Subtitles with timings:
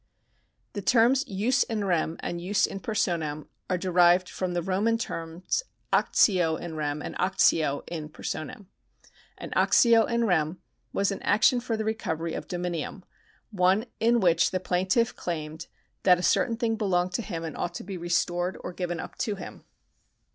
[0.73, 5.61] The terms jus in rem and jus in 'personam are derived from the Roman terms
[5.93, 8.65] actio in rem and actio in personam.
[9.37, 10.57] An actio in rem
[10.91, 13.03] was an action for the recovery of dominium;
[13.51, 15.67] one in which the plaintiff claimed
[16.01, 19.19] that a certain thing belonged to him and ought to be restored or given up
[19.19, 19.65] to him.